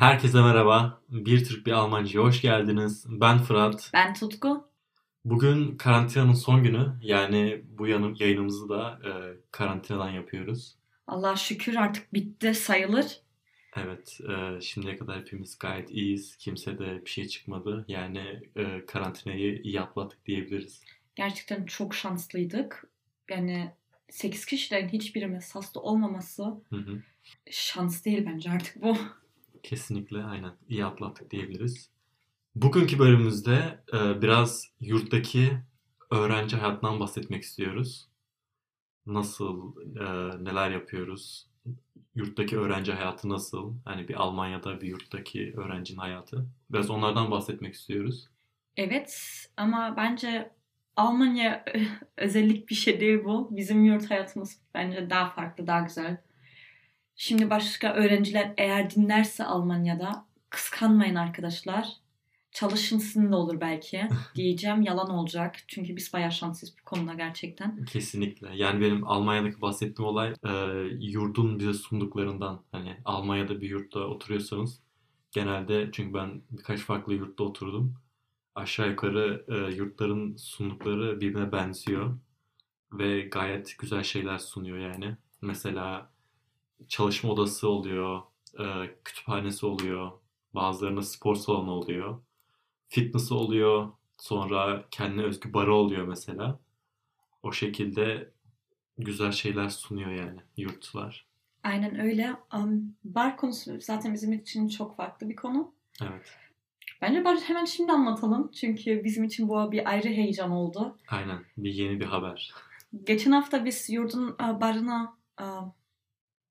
[0.00, 1.00] Herkese merhaba.
[1.08, 3.06] Bir Türk bir Almancı'ya hoş geldiniz.
[3.08, 3.90] Ben Fırat.
[3.92, 4.68] Ben Tutku.
[5.24, 6.92] Bugün karantinanın son günü.
[7.02, 9.10] Yani bu yayınımızı da e,
[9.50, 10.76] karantinadan yapıyoruz.
[11.06, 13.20] Allah şükür artık bitti sayılır.
[13.76, 16.36] Evet, e, şimdiye kadar hepimiz gayet iyiyiz.
[16.36, 17.84] Kimse de bir şey çıkmadı.
[17.88, 20.82] Yani e, karantinayı iyi atlattık diyebiliriz.
[21.16, 22.84] Gerçekten çok şanslıydık.
[23.30, 23.72] Yani
[24.10, 27.02] 8 kişiden hiçbirimiz hasta olmaması Hı hı.
[27.50, 28.96] şans değil bence artık bu.
[29.62, 31.90] Kesinlikle aynen iyi atlattık diyebiliriz.
[32.54, 35.58] Bugünkü bölümümüzde e, biraz yurttaki
[36.10, 38.08] öğrenci hayatından bahsetmek istiyoruz.
[39.06, 40.04] Nasıl, e,
[40.44, 41.46] neler yapıyoruz?
[42.14, 43.74] Yurttaki öğrenci hayatı nasıl?
[43.84, 46.46] Hani bir Almanya'da bir yurttaki öğrencinin hayatı.
[46.70, 48.28] Biraz onlardan bahsetmek istiyoruz.
[48.76, 50.50] Evet ama bence
[50.96, 51.64] Almanya
[52.16, 53.56] özellik bir şey değil bu.
[53.56, 56.16] Bizim yurt hayatımız bence daha farklı, daha güzel.
[57.16, 61.88] Şimdi başka öğrenciler eğer dinlerse Almanya'da kıskanmayın arkadaşlar.
[62.52, 64.82] Çalışın sizin de olur belki diyeceğim.
[64.82, 65.56] Yalan olacak.
[65.68, 67.84] Çünkü biz bayağı şanslıyız bu konuda gerçekten.
[67.84, 68.48] Kesinlikle.
[68.54, 70.52] Yani benim Almanya'daki bahsettiğim olay e,
[71.00, 72.62] yurdun bize sunduklarından.
[72.72, 74.80] Hani Almanya'da bir yurtta oturuyorsanız
[75.30, 77.94] genelde çünkü ben birkaç farklı yurtta oturdum.
[78.54, 82.18] Aşağı yukarı e, yurtların sundukları birbirine benziyor
[82.92, 85.16] ve gayet güzel şeyler sunuyor yani.
[85.42, 86.10] Mesela
[86.88, 88.22] çalışma odası oluyor,
[88.58, 88.64] e,
[89.04, 90.10] kütüphanesi oluyor,
[90.54, 92.18] bazılarında spor salonu oluyor,
[92.88, 96.58] fitness oluyor, sonra kendine özgü barı oluyor mesela.
[97.42, 98.32] O şekilde
[98.98, 101.26] güzel şeyler sunuyor yani yurtlar.
[101.62, 102.36] Aynen öyle.
[102.54, 105.74] Um, bar konusu zaten bizim için çok farklı bir konu.
[106.02, 106.36] Evet.
[107.02, 108.50] Bence bar hemen şimdi anlatalım.
[108.52, 110.98] Çünkü bizim için bu bir ayrı heyecan oldu.
[111.08, 111.44] Aynen.
[111.56, 112.52] Bir yeni bir haber.
[113.04, 115.16] Geçen hafta biz yurdun barına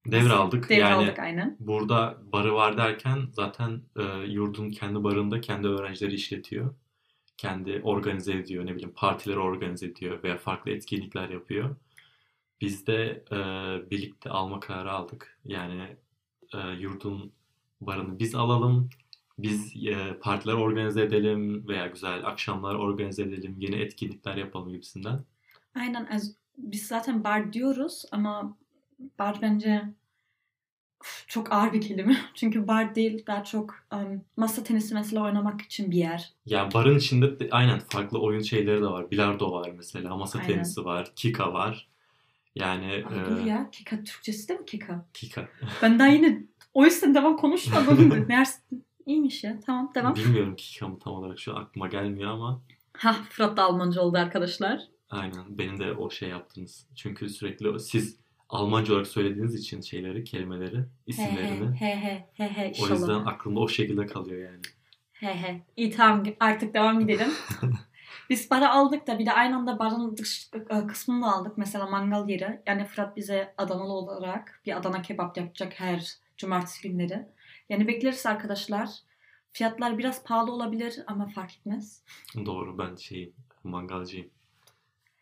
[0.08, 0.72] uh, Devraldık.
[0.72, 1.58] Yani devraldık aynen.
[1.60, 6.76] burada barı var derken zaten e, yurdun kendi barında kendi öğrencileri işletiyor.
[7.38, 8.66] Kendi organize ediyor.
[8.66, 11.76] Ne bileyim partileri organize ediyor veya farklı etkinlikler yapıyor.
[12.62, 13.38] Biz de e,
[13.92, 15.40] birlikte alma kararı aldık.
[15.46, 15.98] Yani
[16.54, 17.32] e, yurdun
[17.82, 18.90] barını biz alalım.
[19.38, 23.56] Biz e, partiler organize edelim veya güzel akşamlar organize edelim.
[23.60, 25.24] Yeni etkinlikler yapalım gibisinden.
[25.76, 26.22] Aynen.
[26.58, 28.58] Biz zaten bar diyoruz ama
[29.20, 29.84] bar bence
[31.28, 32.18] çok ağır bir kelime.
[32.34, 36.34] Çünkü bar değil daha çok um, masa tenisi mesela oynamak için bir yer.
[36.46, 39.12] Yani barın içinde de, aynen farklı oyun şeyleri de var.
[39.12, 40.54] Bilardo var mesela, masa Aynen.
[40.54, 41.90] tenisi var, kika var.
[42.56, 43.70] Yani Aa, e, dur ya.
[43.72, 45.06] Kika Türkçesi de mi Kika?
[45.14, 45.48] kika.
[45.82, 46.44] Ben daha yine
[46.74, 48.26] o yüzden devam konuşmadım.
[48.28, 48.60] Meğerse
[49.06, 49.60] iyiymiş ya.
[49.66, 50.16] Tamam devam.
[50.16, 52.62] Bilmiyorum kika mı tam olarak şu an aklıma gelmiyor ama
[52.98, 54.82] Ha Fırat da Almanca oldu arkadaşlar.
[55.10, 56.88] aynen benim de o şey yaptınız.
[56.96, 61.76] Çünkü sürekli siz Almanca olarak söylediğiniz için şeyleri, kelimeleri, He isimlerini.
[61.80, 62.90] he he he he O inşallah.
[62.92, 64.62] yüzden aklımda o şekilde kalıyor yani.
[65.14, 65.62] He he.
[65.78, 67.28] İyi tamam artık devam edelim.
[68.30, 71.58] Biz bara aldık da bir de aynı anda barın dış e, kısmını da aldık.
[71.58, 72.62] Mesela mangal yeri.
[72.68, 77.26] Yani Fırat bize Adanalı olarak bir Adana kebap yapacak her cumartesi günleri.
[77.70, 78.90] Yani bekleriz arkadaşlar.
[79.52, 82.04] Fiyatlar biraz pahalı olabilir ama fark etmez.
[82.46, 83.34] Doğru ben şeyim,
[83.64, 84.30] mangalcıyım.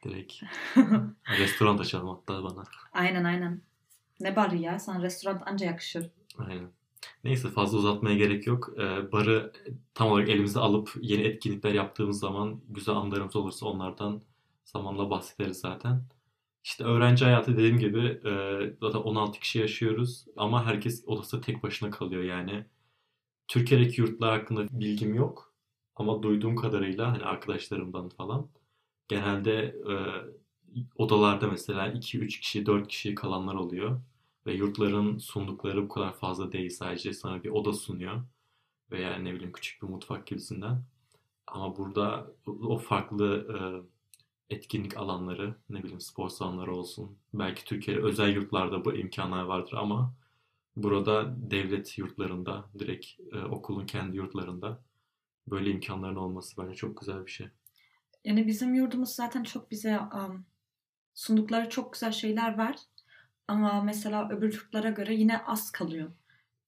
[0.08, 0.34] Direkt
[1.40, 2.64] restoran açalım hatta bana.
[2.94, 3.62] aynen aynen.
[4.20, 4.80] Ne barı ya?
[4.80, 6.10] Sana restoran anca yakışır.
[6.38, 6.72] Aynen.
[7.24, 8.70] Neyse fazla uzatmaya gerek yok.
[8.78, 9.54] Ee, barı
[9.94, 14.22] tam olarak elimize alıp yeni etkinlikler yaptığımız zaman güzel anılarımız olursa onlardan
[14.66, 16.04] zamanla bahsederiz zaten.
[16.64, 18.32] İşte öğrenci hayatı dediğim gibi e,
[18.82, 22.66] zaten 16 kişi yaşıyoruz ama herkes odasında tek başına kalıyor yani.
[23.48, 25.54] Türkiye'deki yurtlar hakkında bilgim yok
[25.96, 28.50] ama duyduğum kadarıyla hani arkadaşlarımdan falan
[29.08, 29.54] genelde
[29.90, 29.94] e,
[30.96, 34.02] odalarda mesela 2-3 kişi, 4 kişi kalanlar oluyor.
[34.46, 36.70] Ve yurtların sundukları bu kadar fazla değil.
[36.70, 38.22] Sadece sana bir oda sunuyor.
[38.92, 40.84] Veya ne bileyim küçük bir mutfak gibisinden.
[41.48, 43.58] Ama burada o farklı e,
[44.56, 47.18] etkinlik alanları, ne bileyim spor salonları olsun.
[47.34, 50.14] Belki Türkiye'de özel yurtlarda bu imkanlar vardır ama
[50.76, 54.84] burada devlet yurtlarında, direkt e, okulun kendi yurtlarında
[55.48, 57.48] böyle imkanların olması bence çok güzel bir şey.
[58.28, 60.46] Yani bizim yurdumuz zaten çok bize um,
[61.14, 62.76] sundukları çok güzel şeyler var.
[63.48, 66.12] Ama mesela öbür yurtlara göre yine az kalıyor.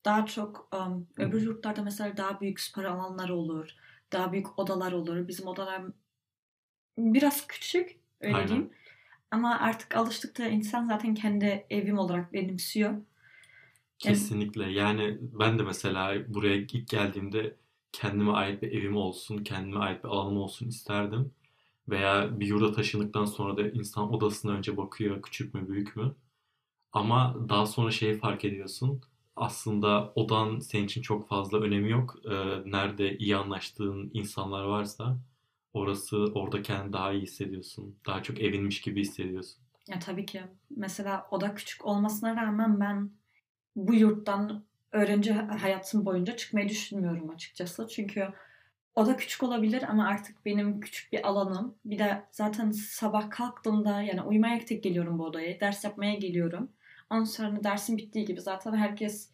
[0.05, 3.69] Daha çok um, öbür yurtlarda mesela daha büyük spor alanları olur.
[4.11, 5.27] Daha büyük odalar olur.
[5.27, 5.81] Bizim odalar
[6.97, 8.47] biraz küçük öyle Aynen.
[8.47, 8.69] diyeyim.
[9.31, 12.91] Ama artık alıştıkça insan zaten kendi evim olarak benimsiyor.
[12.91, 13.03] Yani-
[13.97, 14.71] Kesinlikle.
[14.71, 17.55] Yani ben de mesela buraya ilk geldiğimde
[17.91, 21.31] kendime ait bir evim olsun, kendime ait bir alanım olsun isterdim.
[21.89, 26.15] Veya bir yurda taşındıktan sonra da insan odasına önce bakıyor küçük mü büyük mü.
[26.91, 29.01] Ama daha sonra şeyi fark ediyorsun.
[29.35, 32.15] aslında odan senin için çok fazla önemi yok.
[32.31, 35.17] Ee, nerede iyi anlaştığın insanlar varsa
[35.73, 37.99] orası orada kendini daha iyi hissediyorsun.
[38.05, 39.63] Daha çok evinmiş gibi hissediyorsun.
[39.87, 40.41] Ya tabii ki.
[40.69, 43.11] Mesela oda küçük olmasına rağmen ben
[43.75, 47.87] bu yurttan öğrenci hayatım boyunca çıkmayı düşünmüyorum açıkçası.
[47.87, 48.27] Çünkü
[48.95, 51.75] oda küçük olabilir ama artık benim küçük bir alanım.
[51.85, 55.59] Bir de zaten sabah kalktığımda yani uyumaya tek geliyorum bu odaya.
[55.59, 56.69] Ders yapmaya geliyorum.
[57.09, 59.29] Ondan sonra dersin bittiği gibi zaten herkes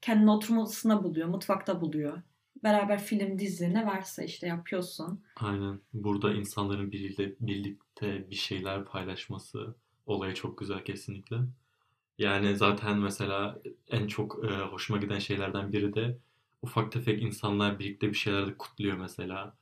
[0.00, 1.28] kendini oturma odasında buluyor.
[1.28, 2.22] Mutfakta buluyor.
[2.62, 5.22] Beraber film, dizi ne varsa işte yapıyorsun.
[5.36, 5.80] Aynen.
[5.92, 9.74] Burada insanların biriyle birlikte bir şeyler paylaşması
[10.06, 11.36] olayı çok güzel kesinlikle.
[12.18, 13.58] Yani zaten mesela
[13.88, 16.18] en çok e, hoşuma giden şeylerden biri de
[16.62, 19.56] ufak tefek insanlar birlikte bir şeyler de kutluyor mesela.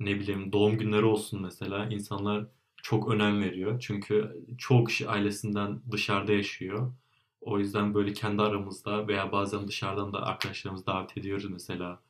[0.00, 1.86] Ne bileyim doğum günleri olsun mesela.
[1.90, 2.46] İnsanlar
[2.82, 3.80] çok önem veriyor.
[3.80, 6.94] Çünkü çoğu kişi ailesinden dışarıda yaşıyor.
[7.40, 12.02] O yüzden böyle kendi aramızda veya bazen dışarıdan da arkadaşlarımızı davet ediyoruz mesela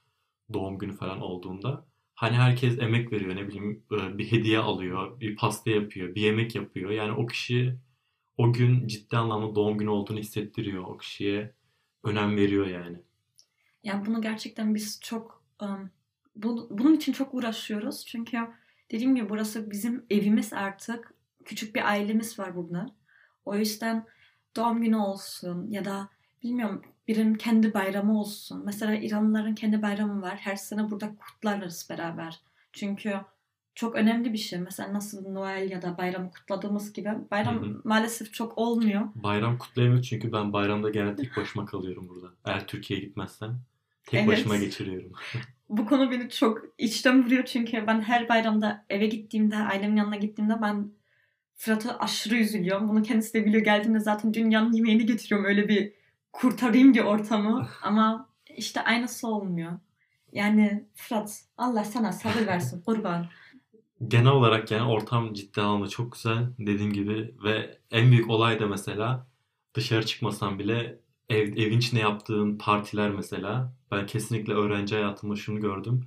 [0.52, 1.86] doğum günü falan olduğunda.
[2.14, 6.54] Hani herkes emek veriyor ne bileyim e, bir hediye alıyor, bir pasta yapıyor, bir yemek
[6.54, 6.90] yapıyor.
[6.90, 7.76] Yani o kişi
[8.38, 10.84] o gün ciddi anlamda doğum günü olduğunu hissettiriyor.
[10.84, 11.54] O kişiye
[12.04, 13.02] önem veriyor yani.
[13.84, 15.90] Yani bunu gerçekten biz çok um,
[16.36, 18.06] bu, bunun için çok uğraşıyoruz.
[18.06, 18.38] Çünkü
[18.90, 21.14] dediğim gibi burası bizim evimiz artık.
[21.44, 22.86] Küçük bir ailemiz var burada.
[23.44, 24.06] O yüzden
[24.56, 26.08] doğum günü olsun ya da
[26.42, 28.62] bilmiyorum birinin kendi bayramı olsun.
[28.64, 30.36] Mesela İranlıların kendi bayramı var.
[30.36, 32.40] Her sene burada kutlarız beraber.
[32.72, 33.20] Çünkü
[33.74, 34.58] çok önemli bir şey.
[34.60, 37.80] Mesela nasıl Noel ya da bayramı kutladığımız gibi bayram Hı hı.
[37.84, 39.02] maalesef çok olmuyor.
[39.14, 42.26] Bayram kutlayamıyoruz çünkü ben bayramda genelde tek başıma kalıyorum burada.
[42.44, 43.60] Eğer Türkiye'ye gitmezsem
[44.06, 44.28] tek Evet.
[44.28, 45.12] başıma geçiriyorum.
[45.68, 50.62] Bu konu beni çok içten vuruyor çünkü ben her bayramda eve gittiğimde, ailemin yanına gittiğimde
[50.62, 50.92] ben
[51.56, 52.88] Fırat'a aşırı üzülüyorum.
[52.88, 53.64] Bunu kendisi de biliyor.
[53.64, 55.46] Geldiğimde zaten dünyanın yemeğini getiriyorum.
[55.48, 55.92] Öyle bir
[56.32, 57.68] kurtarayım bir ortamı.
[57.82, 59.72] Ama işte aynısı olmuyor.
[60.32, 63.26] Yani Fırat Allah sana sabır versin kurban.
[64.08, 68.66] Genel olarak yani ortam ciddi anlamda çok güzel dediğim gibi ve en büyük olay da
[68.66, 69.26] mesela
[69.74, 70.98] dışarı çıkmasan bile
[71.28, 76.04] ev, evin içinde yaptığın partiler mesela ben kesinlikle öğrenci hayatımda şunu gördüm.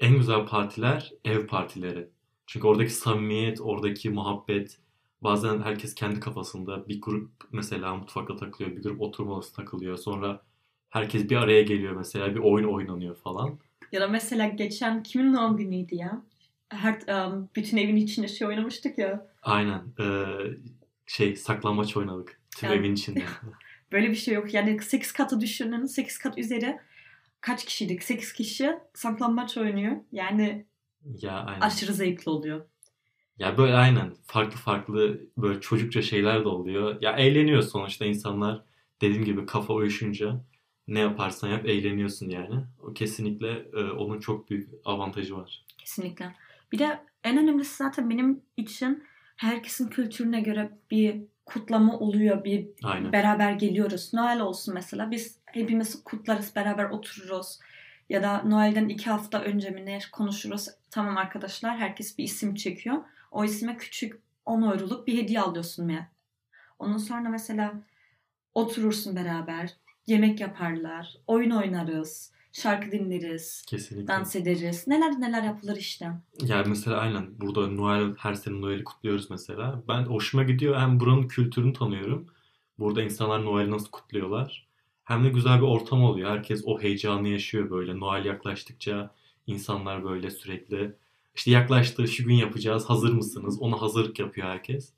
[0.00, 2.08] En güzel partiler ev partileri.
[2.46, 4.78] Çünkü oradaki samimiyet, oradaki muhabbet
[5.22, 9.96] bazen herkes kendi kafasında bir grup mesela mutfakta takılıyor, bir grup oturma odası takılıyor.
[9.96, 10.42] Sonra
[10.90, 13.58] herkes bir araya geliyor mesela bir oyun oynanıyor falan.
[13.92, 16.22] Ya da mesela geçen kimin doğum günüydü ya?
[16.68, 19.26] Her, um, bütün evin içinde şey oynamıştık ya.
[19.42, 19.82] Aynen.
[20.00, 20.24] Ee,
[21.06, 22.40] şey saklambaç oynadık.
[22.56, 22.74] Tüm Ya.
[22.76, 23.24] evin içinde.
[23.92, 24.54] Böyle bir şey yok.
[24.54, 25.86] Yani 8 katı düşünün.
[25.86, 26.78] 8 kat üzeri
[27.40, 28.02] kaç kişiydik?
[28.02, 29.96] 8 kişi saklambaç oynuyor.
[30.12, 30.66] Yani
[31.22, 31.60] Ya aynen.
[31.60, 32.66] aşırı zevkli oluyor.
[33.38, 37.02] Ya böyle aynen farklı farklı böyle çocukça şeyler de oluyor.
[37.02, 38.64] Ya eğleniyor sonuçta insanlar
[39.00, 40.44] dediğim gibi kafa uyuşunca
[40.88, 42.64] ne yaparsan yap eğleniyorsun yani.
[42.82, 45.64] O kesinlikle e, onun çok büyük avantajı var.
[45.78, 46.34] Kesinlikle.
[46.72, 49.04] Bir de en önemlisi zaten benim için
[49.36, 52.44] herkesin kültürüne göre bir kutlama oluyor.
[52.44, 53.12] Bir Aynen.
[53.12, 54.14] beraber geliyoruz.
[54.14, 55.10] Noel olsun mesela.
[55.10, 56.56] Biz hepimiz kutlarız.
[56.56, 57.58] Beraber otururuz.
[58.08, 60.68] Ya da Noel'den iki hafta önce mi ne konuşuruz.
[60.90, 62.96] Tamam arkadaşlar herkes bir isim çekiyor.
[63.30, 66.08] O isme küçük 10 euroluk bir hediye alıyorsun ya.
[66.78, 67.72] Ondan sonra mesela
[68.54, 69.70] oturursun beraber.
[70.06, 71.16] Yemek yaparlar.
[71.26, 72.32] Oyun oynarız.
[72.52, 73.64] Şarkı dinleriz.
[73.66, 74.08] Kesinlikle.
[74.08, 74.84] Dans ederiz.
[74.86, 76.10] Neler neler yapılır işte.
[76.42, 79.82] Yani mesela aynen burada Noel her sene Noel'i kutluyoruz mesela.
[79.88, 82.26] Ben hoşuma gidiyor hem buranın kültürünü tanıyorum.
[82.78, 84.66] Burada insanlar Noel'i nasıl kutluyorlar.
[85.04, 86.30] Hem de güzel bir ortam oluyor.
[86.30, 88.00] Herkes o heyecanı yaşıyor böyle.
[88.00, 89.14] Noel yaklaştıkça
[89.46, 90.94] insanlar böyle sürekli
[91.34, 93.58] işte yaklaştı şu gün yapacağız hazır mısınız?
[93.60, 94.92] Ona hazırlık yapıyor herkes.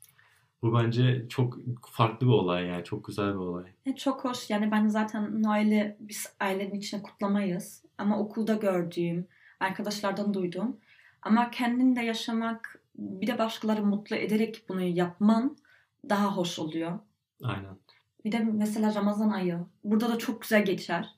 [0.65, 1.57] Bu bence çok
[1.91, 2.83] farklı bir olay yani.
[2.83, 3.63] Çok güzel bir olay.
[3.85, 4.49] E, çok hoş.
[4.49, 7.85] Yani ben zaten Noel'i biz ailenin içine kutlamayız.
[7.97, 9.27] Ama okulda gördüğüm,
[9.59, 10.77] arkadaşlardan duyduğum.
[11.21, 15.57] Ama kendin de yaşamak, bir de başkaları mutlu ederek bunu yapman
[16.09, 16.99] daha hoş oluyor.
[17.43, 17.77] Aynen.
[18.25, 19.59] Bir de mesela Ramazan ayı.
[19.83, 21.15] Burada da çok güzel geçer.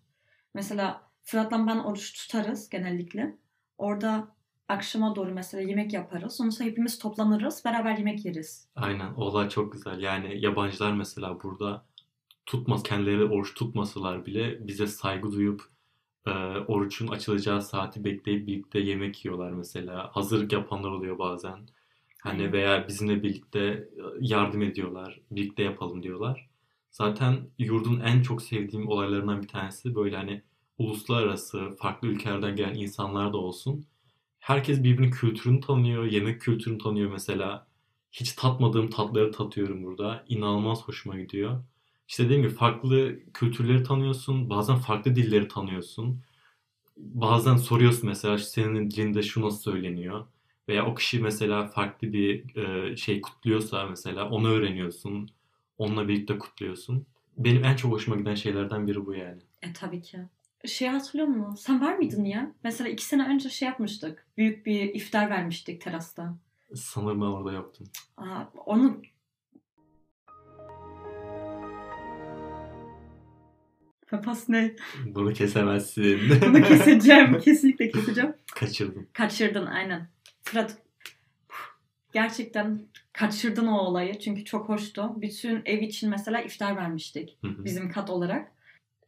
[0.54, 3.36] Mesela Fırat'la ben oruç tutarız genellikle.
[3.78, 4.28] Orada
[4.68, 6.38] akşama doğru mesela yemek yaparız.
[6.38, 7.66] Sonra hepimiz toplanırız.
[7.66, 8.68] Beraber yemek yeriz.
[8.76, 9.14] Aynen.
[9.14, 10.00] O olay çok güzel.
[10.00, 11.86] Yani yabancılar mesela burada
[12.46, 15.62] tutmaz kendileri oruç tutmasalar bile bize saygı duyup
[16.28, 16.32] e,
[16.68, 20.10] orucun açılacağı saati bekleyip birlikte yemek yiyorlar mesela.
[20.14, 21.60] Hazırlık yapanlar oluyor bazen.
[22.24, 22.54] Hani Aynen.
[22.54, 23.88] veya bizimle birlikte e,
[24.20, 25.22] yardım ediyorlar.
[25.32, 26.50] Birlikte yapalım diyorlar.
[26.92, 30.42] Zaten yurdun en çok sevdiğim olaylarından bir tanesi böyle hani
[30.78, 33.86] uluslararası farklı ülkelerden gelen insanlar da olsun.
[34.40, 37.68] Herkes birbirinin kültürünü tanıyor, yemek kültürünü tanıyor mesela.
[38.12, 40.26] Hiç tatmadığım tatları tatıyorum burada.
[40.28, 41.64] İnanılmaz hoşuma gidiyor.
[42.08, 44.50] İşte dediğim gibi farklı kültürleri tanıyorsun.
[44.50, 46.24] Bazen farklı dilleri tanıyorsun.
[46.98, 50.26] Bazen soruyorsun mesela senin dilinde şu nasıl söyleniyor.
[50.70, 55.30] Veya o kişi mesela farklı bir e, şey kutluyorsa mesela onu öğreniyorsun.
[55.78, 57.06] Onunla birlikte kutluyorsun.
[57.38, 59.42] Benim en çok hoşuma giden şeylerden biri bu yani.
[59.62, 60.20] E tabii ki.
[60.68, 61.56] Şey hatırlıyor musun?
[61.56, 62.52] Sen var mıydın ya?
[62.64, 64.28] Mesela iki sene önce şey yapmıştık.
[64.38, 66.38] Büyük bir iftar vermiştik terasta.
[66.76, 67.88] Sanırım ben orada yaptım.
[68.18, 69.02] Aa, onu
[74.08, 74.76] Papas ne?
[75.06, 76.20] Bunu kesemezsin.
[76.42, 77.40] Bunu keseceğim.
[77.40, 78.34] Kesinlikle keseceğim.
[78.56, 79.08] Kaçırdım.
[79.14, 80.10] Kaçırdın aynen.
[80.44, 80.78] Fırat
[82.14, 82.80] gerçekten
[83.14, 84.20] kaçırdın o olayı.
[84.20, 85.14] Çünkü çok hoştu.
[85.18, 87.38] Bütün ev için mesela iftar vermiştik.
[87.42, 87.66] Hı hı.
[87.66, 88.52] Bizim kat olarak.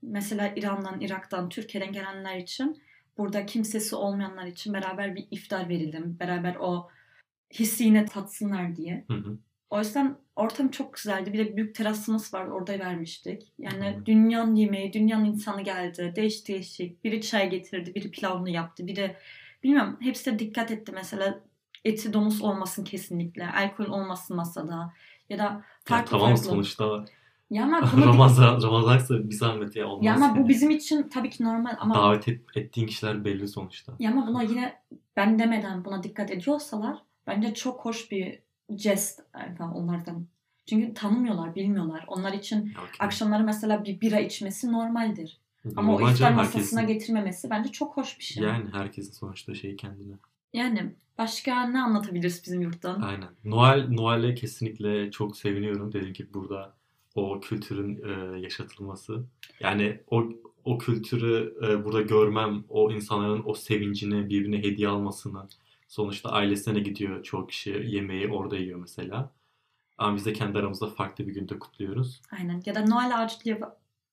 [0.01, 2.82] Mesela İran'dan, Irak'tan, Türkiye'den gelenler için
[3.18, 6.18] burada kimsesi olmayanlar için beraber bir iftar verildim.
[6.20, 6.89] Beraber o
[7.53, 9.06] hissi yine tatsınlar diye.
[9.08, 9.38] Hı hı.
[9.70, 11.34] O yüzden ortam çok güzeldi.
[11.34, 12.46] Bir de büyük terasımız var.
[12.46, 13.53] Orada vermiştik.
[13.60, 14.06] Yani Hı.
[14.06, 16.13] dünyanın yemeği, dünyanın insanı geldi.
[16.15, 17.03] Değişik değişik.
[17.03, 18.88] Biri çay getirdi, biri pilavını yaptı.
[18.88, 19.15] Biri
[19.63, 20.91] bilmiyorum hepsi de dikkat etti.
[20.96, 21.39] Mesela
[21.86, 23.48] eti domuz olmasın kesinlikle.
[23.51, 24.94] Alkol olmasın masada.
[25.29, 26.44] Ya da Ya farklı tamam farklı.
[26.44, 27.06] sonuçta
[27.50, 30.06] Ya ama bunu Ramazan, Ramazansa bir zahmet ya olmaz.
[30.06, 30.50] ya ama bu yani.
[30.50, 33.94] bizim için tabii ki normal ama Davet et- ettiğin kişiler belli sonuçta.
[34.00, 34.82] ya ama buna yine
[35.15, 38.39] ben demeden buna dikkat ediyorsalar bence çok hoş bir
[38.77, 39.20] jest
[39.60, 40.25] yani onlardan.
[40.65, 42.03] Çünkü tanımıyorlar, bilmiyorlar.
[42.08, 42.96] Onlar için Ya okey.
[43.08, 45.38] akşamları mesela bir bira içmesi normaldir.
[45.75, 48.44] Ama Normal o iftar masasına herkesin- getirmemesi bence çok hoş bir şey.
[48.44, 50.13] Yani herkesin sonuçta şeyi kendine.
[50.53, 53.01] Yani başka ne anlatabiliriz bizim yurttan?
[53.01, 53.29] Aynen.
[53.46, 55.94] Noel, Noel'e kesinlikle çok seviniyorum.
[55.94, 56.74] Dediğim gibi burada
[57.19, 59.23] o kültürün e, yaşatılması.
[59.59, 60.29] Yani o
[60.63, 65.47] o kültürü e, burada görmem, o insanların o sevincini, birbirine hediye almasını.
[65.88, 69.31] Sonuçta ailesine gidiyor çoğu kişi yemeği orada yiyor mesela.
[69.97, 72.21] Ama biz de kendi aramızda farklı bir günde kutluyoruz.
[72.31, 72.61] Aynen.
[72.65, 73.61] Ya da Noel ağacı diye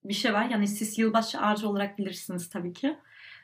[0.04, 0.50] bir şey var.
[0.50, 2.96] Yani siz yılbaşı ağacı olarak bilirsiniz tabii ki.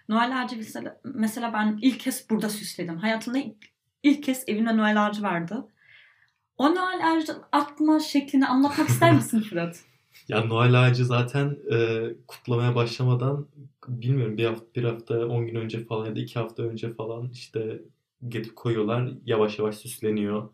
[0.09, 2.97] Noel ağacı mesela, mesela ben ilk kez burada süsledim.
[2.97, 3.57] Hayatımda ilk,
[4.03, 5.69] ilk kez evimde Noel ağacı vardı.
[6.63, 9.85] O Noel ağacının atma şeklini anlatmak ister misin Fırat?
[10.29, 13.47] Ya Noel ağacı zaten e, kutlamaya başlamadan
[13.89, 17.31] bilmiyorum bir hafta, bir hafta 10 gün önce falan ya da 2 hafta önce falan
[17.33, 17.83] işte
[18.29, 19.13] getirip koyuyorlar.
[19.25, 20.49] Yavaş yavaş süsleniyor.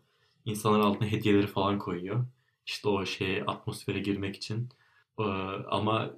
[0.45, 2.25] İnsanlar altına hediyeleri falan koyuyor.
[2.65, 4.69] İşte o şeye atmosfere girmek için.
[5.19, 5.23] E,
[5.69, 6.09] ama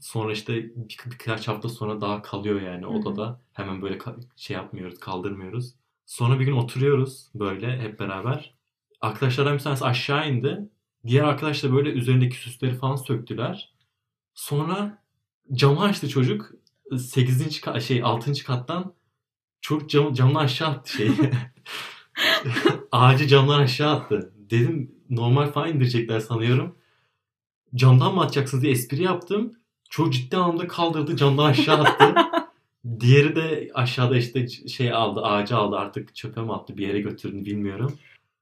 [0.00, 3.40] sonra işte bir, birkaç hafta sonra daha kalıyor yani odada.
[3.52, 5.74] Hemen böyle ka- şey yapmıyoruz, kaldırmıyoruz.
[6.06, 8.55] Sonra bir gün oturuyoruz böyle hep beraber.
[9.00, 10.68] Arkadaşlardan bir tanesi aşağı indi.
[11.06, 13.74] Diğer arkadaş da böyle üzerindeki süsleri falan söktüler.
[14.34, 15.02] Sonra
[15.52, 16.52] camı açtı çocuk.
[16.98, 17.60] 8.
[17.60, 18.44] Kat, şey 6.
[18.44, 18.94] kattan
[19.60, 21.12] çocuk cam, camdan aşağı attı şeyi.
[22.92, 24.32] Ağacı camdan aşağı attı.
[24.50, 26.76] Dedim normal falan indirecekler sanıyorum.
[27.74, 29.52] Camdan mı atacaksınız diye espri yaptım.
[29.90, 32.14] Çocuk ciddi anlamda kaldırdı camdan aşağı attı.
[33.00, 37.44] Diğeri de aşağıda işte şey aldı ağacı aldı artık çöpe mi attı bir yere götürdü
[37.44, 37.98] bilmiyorum.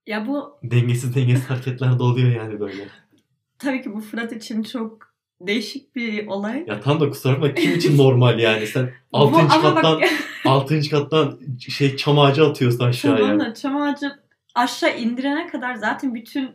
[0.07, 2.89] Ya bu Dengesiz dengesiz hareketler de oluyor yani böyle.
[3.59, 6.65] tabii ki bu Fırat için çok değişik bir olay.
[6.67, 9.33] Ya tam da kusura bakma kim için normal yani sen 6.
[9.33, 10.09] Bu- ama kattan bak
[10.45, 10.81] 6.
[10.91, 13.19] kattan şey çam ağacı atıyorsun aşağıya.
[13.19, 14.13] tamam da çam ağacı
[14.55, 16.51] aşağı indirene kadar zaten bütün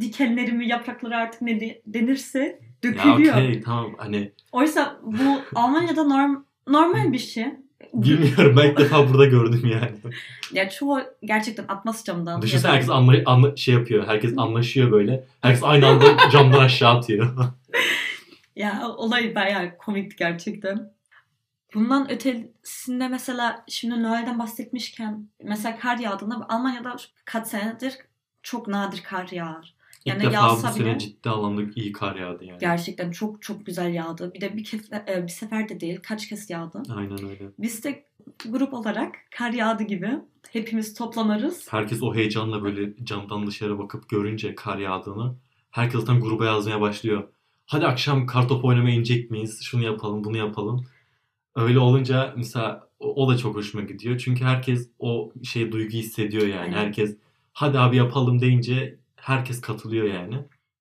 [0.00, 3.34] dikenleri mi yaprakları artık ne de- denirse Ya dökülüyor.
[3.34, 7.46] okey tamam hani Oysa bu Almanya'da norm, normal bir şey.
[7.92, 9.92] Bilmiyorum ben ilk defa burada gördüm yani.
[10.52, 12.42] Ya çoğu gerçekten atmaz camdan.
[12.42, 14.06] Düşünsene herkes anla, anla- şey yapıyor.
[14.06, 15.24] Herkes anlaşıyor böyle.
[15.40, 17.36] Herkes aynı anda camdan aşağı atıyor.
[18.56, 20.92] Ya olay bayağı komikti gerçekten.
[21.74, 27.98] Bundan ötesinde mesela şimdi Noel'den bahsetmişken mesela kar yağdığında Almanya'da kaç senedir
[28.42, 29.74] çok nadir kar yağar.
[30.04, 32.58] İlk Yani defa bu sene bile- ciddi anlamda iyi kar yağdı yani.
[32.60, 34.34] Gerçekten çok çok güzel yağdı.
[34.34, 36.82] Bir de bir, kez, e, bir sefer de değil kaç kez yağdı.
[36.96, 37.50] Aynen öyle.
[37.58, 38.04] Biz de
[38.48, 40.10] grup olarak kar yağdı gibi
[40.52, 41.72] hepimiz toplanırız.
[41.72, 45.34] Herkes o heyecanla böyle camdan dışarı bakıp görünce kar yağdığını
[45.70, 47.28] herkes zaten gruba yazmaya başlıyor.
[47.66, 49.60] Hadi akşam kartopu oynamaya inecek miyiz?
[49.62, 50.84] Şunu yapalım, bunu yapalım.
[51.56, 54.18] Öyle olunca mesela o, da çok hoşuma gidiyor.
[54.18, 56.60] Çünkü herkes o şey duyguyu hissediyor yani.
[56.60, 56.72] Aynen.
[56.76, 57.16] Herkes
[57.52, 60.34] hadi abi yapalım deyince herkes katılıyor yani.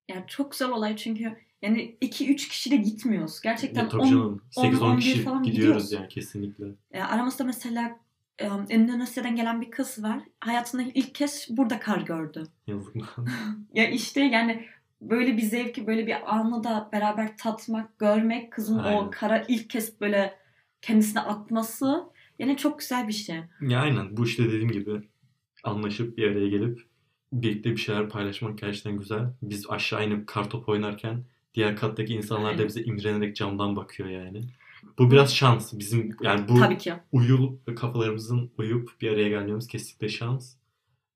[0.10, 3.42] Yani çok güzel olay çünkü yani 2-3 kişi de gitmiyoruz.
[3.42, 5.92] Gerçekten Ya tabii 10 canım 8-10 11 kişi falan gidiyoruz gidiyoruz.
[5.92, 6.66] yani kesinlikle.
[6.92, 8.00] E, aramızda mesela
[8.40, 10.22] e, Endonezya'dan gelen bir kız var.
[10.40, 12.44] Hayatında ilk kez burada kar gördü.
[12.68, 12.96] Yazık.
[13.74, 14.66] Ya işte yani
[15.02, 18.98] böyle bir zevki, böyle bir anı da beraber tatmak, görmek, kızın Aynen.
[18.98, 20.40] o kara ilk kez böyle
[20.82, 22.04] kendisine atması
[22.40, 23.40] yani çok güzel bir şey.
[23.62, 25.02] ya aynen bu işte dediğim gibi
[25.64, 26.89] anlaşıp bir araya gelip
[27.34, 29.34] birlikte bir şeyler paylaşmak gerçekten güzel.
[29.42, 31.24] Biz aşağı inip kartopu oynarken
[31.56, 34.42] Diğer kattaki insanlar da bize imrenerek camdan bakıyor yani.
[34.98, 35.74] Bu biraz şans.
[35.74, 36.94] Bizim yani bu Tabii ki.
[37.12, 40.56] uyul kafalarımızın uyup bir araya gelmemiz kesinlikle şans.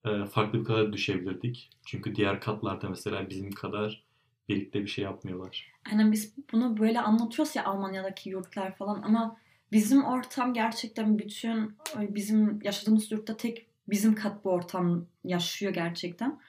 [0.06, 1.70] Ee, farklı bir kadar düşebilirdik.
[1.86, 4.04] Çünkü diğer katlarda mesela bizim kadar
[4.50, 5.72] birlikte bir şey yapmıyorlar.
[5.92, 9.38] Aynen biz bunu böyle anlatıyoruz ya Almanya'daki yurtlar falan ama
[9.72, 16.40] bizim ortam gerçekten bütün bizim yaşadığımız yurtta tek bizim kat bu ortam yaşıyor gerçekten.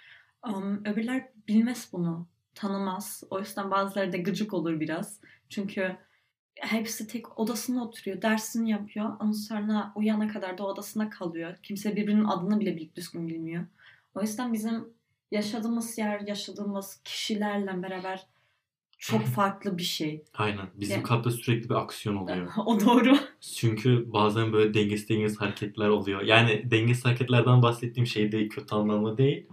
[0.49, 3.23] Um, öbürler bilmez bunu, tanımaz.
[3.31, 5.21] O yüzden bazıları da gıcık olur biraz.
[5.49, 5.97] Çünkü
[6.57, 9.13] hepsi tek odasında oturuyor, dersini yapıyor.
[9.21, 11.57] Ondan sonra uyana kadar da odasında kalıyor.
[11.63, 13.65] Kimse birbirinin adını bile bilip düzgün bilmiyor.
[14.15, 14.89] O yüzden bizim
[15.31, 18.27] yaşadığımız yer, yaşadığımız kişilerle beraber
[18.99, 20.25] çok farklı bir şey.
[20.35, 20.67] Aynen.
[20.75, 22.49] Bizim Yani- katta sürekli bir aksiyon oluyor.
[22.67, 23.17] o doğru.
[23.57, 26.23] Çünkü bazen böyle dengesiz dengesiz hareketler oluyor.
[26.23, 29.47] Yani dengesiz hareketlerden bahsettiğim şey değil, kötü anlamda değil.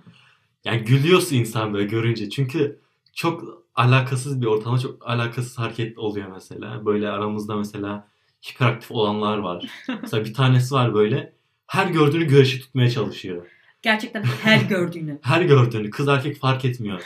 [0.66, 2.30] Yani gülüyorsun insan böyle görünce.
[2.30, 2.80] Çünkü
[3.14, 6.86] çok alakasız bir ortamda çok alakasız hareket oluyor mesela.
[6.86, 8.08] Böyle aramızda mesela
[8.52, 9.66] hiperaktif olanlar var.
[10.02, 11.34] mesela bir tanesi var böyle
[11.68, 13.46] her gördüğünü güreşi tutmaya çalışıyor.
[13.82, 15.20] Gerçekten her gördüğünü.
[15.22, 17.02] Her gördüğünü kız erkek fark etmiyor.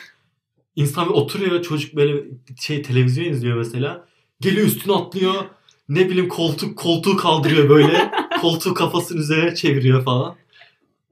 [0.75, 2.23] İnsan bir oturuyor çocuk böyle
[2.59, 4.05] şey televizyon izliyor mesela.
[4.41, 5.33] Geliyor üstüne atlıyor.
[5.89, 8.11] Ne bileyim koltuk koltuğu kaldırıyor böyle.
[8.41, 10.35] koltuğu kafasının üzerine çeviriyor falan.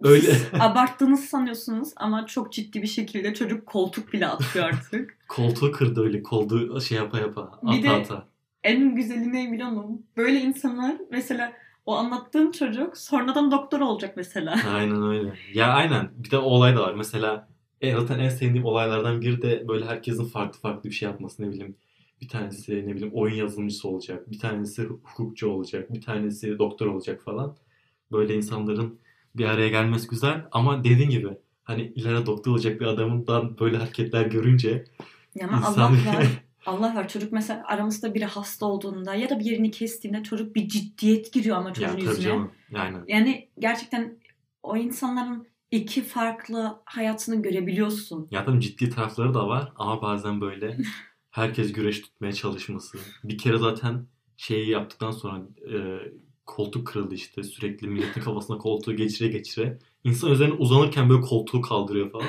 [0.01, 5.17] Öyle Siz abarttığınızı sanıyorsunuz ama çok ciddi bir şekilde çocuk koltuk bile atıyor artık.
[5.27, 8.27] koltuğu kırdı öyle koltuğu şey yapa yapa Bir ata de- ata.
[8.63, 10.05] en güzeli ne biliyor musun?
[10.17, 11.53] Böyle insanlar mesela
[11.85, 14.55] o anlattığın çocuk sonradan doktor olacak mesela.
[14.75, 15.33] Aynen öyle.
[15.53, 16.09] Ya aynen.
[16.15, 16.93] Bir de o olay da var.
[16.93, 17.47] Mesela
[17.83, 21.43] e, zaten en sevdiğim olaylardan biri de böyle herkesin farklı farklı bir şey yapması.
[21.43, 21.75] Ne bileyim
[22.21, 24.31] bir tanesi ne bileyim oyun yazılımcısı olacak.
[24.31, 25.93] Bir tanesi hukukçu olacak.
[25.93, 27.55] Bir tanesi doktor olacak falan.
[28.11, 28.99] Böyle insanların
[29.35, 30.45] bir araya gelmesi güzel.
[30.51, 31.29] Ama dediğin gibi
[31.63, 34.85] hani ileride doktor olacak bir adamından böyle hareketler görünce
[35.35, 35.81] Ya ama insan...
[35.81, 36.27] Allah var.
[36.65, 37.07] Allah var.
[37.07, 41.57] Çocuk mesela aramızda biri hasta olduğunda ya da bir yerini kestiğinde çocuk bir ciddiyet giriyor
[41.57, 42.23] ama ya çocuğun tabii yüzüne.
[42.23, 42.51] canım.
[42.75, 43.03] Aynen.
[43.07, 44.17] Yani gerçekten
[44.63, 48.27] o insanların iki farklı hayatını görebiliyorsun.
[48.31, 50.77] Ya tabii ciddi tarafları da var ama bazen böyle
[51.31, 52.97] herkes güreş tutmaya çalışması.
[53.23, 54.07] Bir kere zaten
[54.37, 55.41] şeyi yaptıktan sonra
[55.73, 55.77] e,
[56.45, 57.43] koltuk kırıldı işte.
[57.43, 59.79] Sürekli milletin kafasına koltuğu geçire geçire.
[60.03, 62.27] İnsan üzerine uzanırken böyle koltuğu kaldırıyor falan.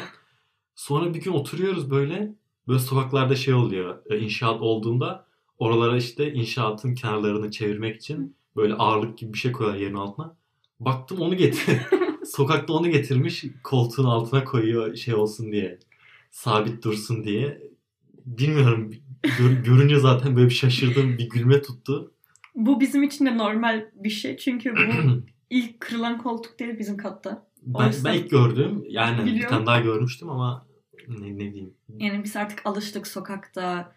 [0.74, 2.34] Sonra bir gün oturuyoruz böyle.
[2.68, 4.02] Böyle sokaklarda şey oluyor.
[4.10, 5.26] e, inşaat olduğunda
[5.58, 10.36] oralara işte inşaatın kenarlarını çevirmek için böyle ağırlık gibi bir şey koyuyorlar yerin altına.
[10.80, 11.80] Baktım onu getir.
[12.24, 15.78] Sokakta onu getirmiş koltuğun altına koyuyor şey olsun diye.
[16.30, 17.62] Sabit dursun diye.
[18.26, 18.92] Bilmiyorum
[19.38, 22.12] gör- görünce zaten böyle bir şaşırdım bir gülme tuttu.
[22.54, 24.36] Bu bizim için de normal bir şey.
[24.36, 24.80] Çünkü bu
[25.50, 27.46] ilk kırılan koltuk değil bizim katta.
[27.62, 29.50] Ben, yüzden- ben ilk gördüm yani bir Biliyorum.
[29.56, 30.66] tane daha görmüştüm ama
[31.08, 31.74] ne, ne diyeyim.
[31.98, 33.92] Yani biz artık alıştık sokakta.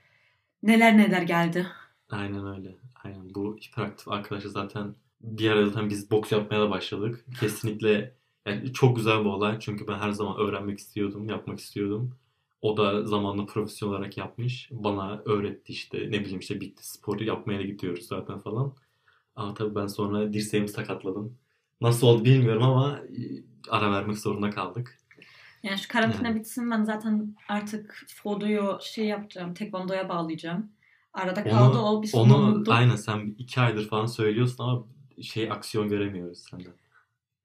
[0.64, 1.68] Neler neler geldi.
[2.10, 2.76] Aynen öyle.
[3.04, 7.26] Aynen bu hiperaktif arkadaşı zaten bir ara zaten biz boks yapmaya da başladık.
[7.40, 8.16] Kesinlikle
[8.48, 9.58] yani çok güzel bir olay.
[9.60, 12.16] Çünkü ben her zaman öğrenmek istiyordum, yapmak istiyordum.
[12.62, 14.70] O da zamanla profesyonel olarak yapmış.
[14.72, 18.74] Bana öğretti işte ne bileyim işte bitti sporu yapmaya da gidiyoruz zaten falan.
[19.36, 21.38] Ama tabii ben sonra dirseğimi sakatladım.
[21.82, 23.22] Nasıl oldu bilmiyorum ama e,
[23.70, 24.98] ara vermek zorunda kaldık.
[25.64, 26.40] Yani şu karantina Yani.
[26.40, 29.54] bitsin ben zaten artık Fodo'yu şey yapacağım.
[29.54, 30.72] Tekvando'ya bağlayacağım.
[31.14, 32.74] Arada Onu- kaldı o bir Onu unuttum.
[32.74, 34.84] aynen sen iki aydır falan söylüyorsun ama
[35.22, 36.74] şey aksiyon göremiyoruz senden.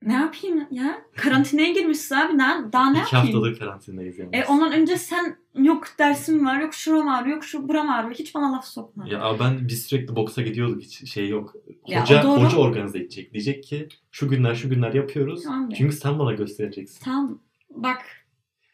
[0.07, 1.03] Ne yapayım ya?
[1.17, 2.38] Karantinaya girmişsin abi.
[2.38, 3.35] Daha, daha ne İki yapayım?
[3.37, 4.37] haftadır karantinadayız yani.
[4.37, 8.15] E ondan önce sen yok dersim var, yok şuram ağrıyor, yok şu buram ağrıyor.
[8.15, 9.09] Hiç bana laf sokma.
[9.09, 11.55] Ya ben biz sürekli boksa gidiyorduk hiç şey yok.
[11.87, 12.41] Ya Hoca doğru.
[12.45, 13.33] hoca organize edecek.
[13.33, 15.43] Diyecek ki şu günler şu günler yapıyoruz.
[15.45, 15.75] Tamam be.
[15.75, 17.05] Çünkü sen bana göstereceksin.
[17.05, 17.38] Tamam.
[17.71, 18.03] Bak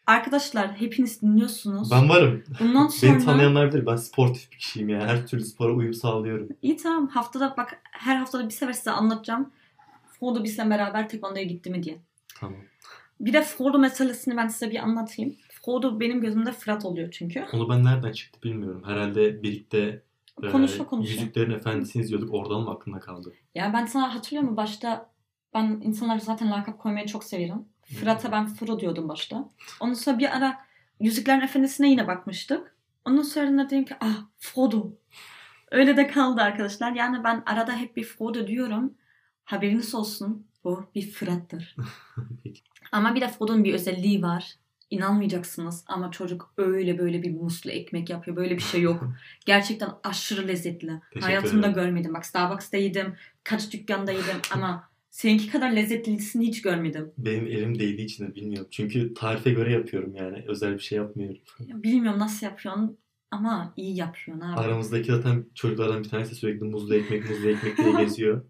[0.07, 1.91] arkadaşlar hepiniz dinliyorsunuz.
[1.91, 2.43] Ben varım.
[2.59, 3.85] Bundan sonra Beni tanıyanlar bilir.
[3.85, 5.07] Ben sportif bir kişiyim ya.
[5.07, 6.47] Her türlü spora uyum sağlıyorum.
[6.61, 9.49] iyi tamam haftada bak her haftada bir sefer size anlatacağım.
[10.19, 11.99] Frodo bizle beraber tekvandoya gitti mi diye.
[12.39, 12.57] Tamam.
[13.19, 15.35] Bir de Frodo meselesini ben size bir anlatayım.
[15.49, 17.45] Frodo benim gözümde Fırat oluyor çünkü.
[17.53, 18.83] Onu ben nereden çıktı bilmiyorum.
[18.85, 20.03] Herhalde birlikte
[20.43, 21.11] e, Konuşa konuşa.
[21.11, 22.33] Yüzüklerin Efendisi'ni izliyorduk.
[22.33, 23.33] Oradan mı aklında kaldı?
[23.55, 25.09] Ya ben sana hatırlıyor musun başta
[25.53, 27.65] ben insanlara zaten lakap koymayı çok severim.
[27.99, 29.49] Fırat'a ben Frodo diyordum başta.
[29.79, 30.59] Ondan sonra bir ara
[30.99, 32.75] Yüzüklerin Efendisi'ne yine bakmıştık.
[33.05, 34.91] Ondan sonra dedim ki ah Frodo.
[35.71, 36.91] Öyle de kaldı arkadaşlar.
[36.91, 38.93] Yani ben arada hep bir Frodo diyorum.
[39.49, 40.47] Haberiniz olsun.
[40.63, 41.75] Bu bir Fırat'tır.
[42.43, 42.61] Peki.
[42.91, 44.55] Ama bir de Frodo'nun bir özelliği var.
[44.89, 48.37] İnanmayacaksınız ama çocuk öyle böyle bir muslu ekmek yapıyor.
[48.37, 49.03] Böyle bir şey yok.
[49.45, 50.87] Gerçekten aşırı lezzetli.
[50.87, 51.83] Teşekkür Hayatımda ederim.
[51.83, 52.13] görmedim.
[52.13, 53.13] Bak Starbucks'ta yedim.
[53.43, 57.11] Kaç dükkanda yedim ama seninki kadar lezzetlisini hiç görmedim.
[57.17, 58.67] Benim elim değdiği için de bilmiyorum.
[58.71, 60.43] Çünkü tarife göre yapıyorum yani.
[60.47, 61.37] Özel bir şey yapmıyorum.
[61.59, 62.97] Ya Bilmiyorum nasıl yapıyorsun.
[63.31, 64.69] Ama iyi yapıyor ne yapayım.
[64.69, 68.45] Aramızdaki zaten çocuklardan bir tanesi sürekli muzlu ekmek, muzlu ekmek diye geziyor.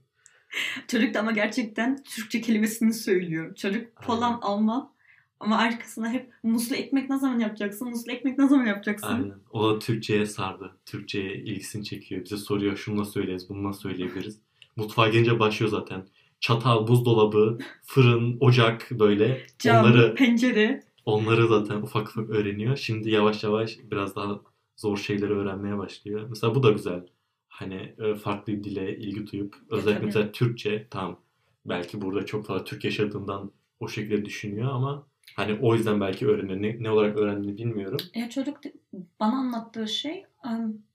[0.88, 3.56] Çocuk da ama gerçekten Türkçe kelimesini söylüyor.
[3.56, 4.42] Çocuk Polan Aynen.
[4.42, 4.92] Alman
[5.40, 7.90] ama arkasında hep muzlu ekmek ne zaman yapacaksın?
[7.90, 9.08] Muzlu ekmek ne zaman yapacaksın?
[9.08, 9.38] Aynen.
[9.52, 10.78] O da Türkçe'ye sardı.
[10.86, 12.24] Türkçe'ye ilgisini çekiyor.
[12.26, 14.40] Bize soruyor şunu nasıl söyleriz, bunu nasıl söyleyebiliriz.
[14.76, 16.06] Mutfağa gelince başlıyor zaten.
[16.40, 19.42] Çatal, buzdolabı, fırın, ocak böyle.
[19.60, 20.84] Cam, Onları pencere.
[21.06, 22.78] onları zaten ufak ufak öğreniyor.
[22.78, 24.42] Şimdi yavaş yavaş biraz daha
[24.78, 26.26] zor şeyleri öğrenmeye başlıyor.
[26.30, 27.06] Mesela bu da güzel.
[27.60, 30.06] Hani e, farklı bir dile ilgi duyup özellikle tabii.
[30.06, 31.19] mesela Türkçe tam
[31.65, 36.62] belki burada çok fazla Türk yaşadığından o şekilde düşünüyor ama hani o yüzden belki öğreniyor.
[36.62, 37.98] Ne, ne olarak öğrendiğini bilmiyorum.
[38.15, 38.58] Ya çocuk
[39.19, 40.26] bana anlattığı şey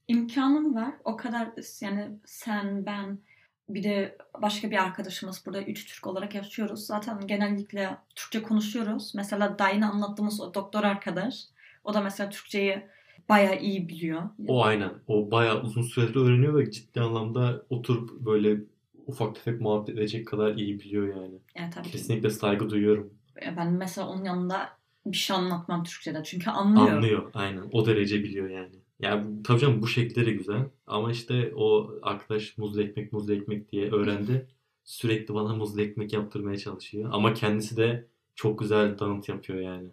[0.08, 0.94] imkanım var.
[1.04, 1.48] O kadar
[1.80, 3.18] yani sen, ben
[3.68, 6.86] bir de başka bir arkadaşımız burada üç Türk olarak yaşıyoruz.
[6.86, 9.12] Zaten genellikle Türkçe konuşuyoruz.
[9.14, 11.44] Mesela daha yeni anlattığımız o doktor arkadaş.
[11.84, 12.82] O da mesela Türkçeyi
[13.28, 14.22] bayağı iyi biliyor.
[14.48, 14.92] O aynen.
[15.06, 18.60] O bayağı uzun süredir öğreniyor ve ciddi anlamda oturup böyle
[19.06, 21.38] ufak tefek muhabbet edecek kadar iyi biliyor yani.
[21.58, 23.14] Yani tabii Kesinlikle saygı duyuyorum.
[23.56, 24.68] ben mesela onun yanında
[25.06, 26.22] bir şey anlatmam Türkçe'de.
[26.24, 26.88] Çünkü anlıyor.
[26.96, 27.64] Anlıyor aynen.
[27.72, 28.74] O derece biliyor yani.
[29.00, 30.62] Yani tabii canım bu şekilde de güzel.
[30.86, 34.48] Ama işte o arkadaş muzlu ekmek muzlu ekmek diye öğrendi.
[34.84, 37.10] Sürekli bana muzlu ekmek yaptırmaya çalışıyor.
[37.12, 39.88] Ama kendisi de çok güzel donut yapıyor yani.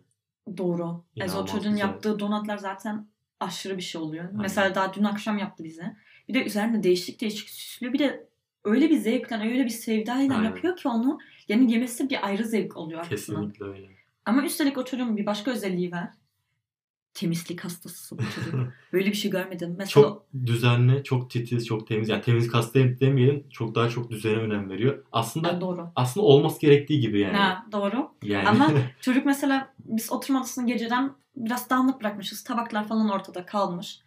[0.58, 1.04] Doğru.
[1.18, 1.86] Ez o İnanılmaz çocuğun güzel.
[1.88, 3.08] yaptığı donatlar zaten
[3.42, 4.26] aşırı bir şey oluyor.
[4.26, 4.42] Aynen.
[4.42, 5.96] Mesela daha dün akşam yaptı bize.
[6.30, 7.94] Bir de üzerine değişik değişik süslüyor.
[7.94, 8.28] Bir de
[8.64, 10.44] öyle bir zevkle, öyle bir sevdayla Aynen.
[10.44, 11.20] yapıyor ki onu.
[11.48, 13.42] Yani yemesi bir ayrı zevk oluyor arkasından.
[13.42, 13.88] Kesinlikle öyle.
[14.26, 16.10] Ama üstelik o çocuğun bir başka özelliği var.
[17.14, 18.54] Temizlik hastası bu çocuk.
[18.94, 19.76] Böyle bir şey görmedim.
[19.78, 22.10] Mesela Çok düzenli, çok titiz, çok temiz.
[22.10, 23.44] Yani temiz kastayım demeyelim.
[23.50, 25.04] Çok daha çok düzene önem veriyor.
[25.12, 25.90] Aslında Ha, doğru.
[25.96, 27.38] aslında olması gerektiği gibi yani.
[27.38, 28.12] Ha, doğru.
[28.24, 28.72] Yani Ama
[29.02, 32.44] çocuk mesela biz oturma odasını geceden biraz dağınık bırakmışız.
[32.44, 34.00] Tabaklar falan ortada kalmış.